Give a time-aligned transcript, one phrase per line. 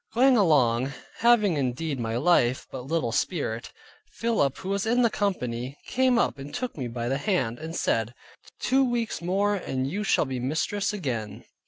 [0.15, 3.71] Going along, having indeed my life, but little spirit,
[4.13, 7.75] Philip, who was in the company, came up and took me by the hand, and
[7.75, 8.15] said,
[8.59, 11.45] two weeks more and you shall be mistress again.